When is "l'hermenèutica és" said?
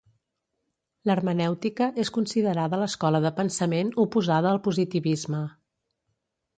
1.09-2.11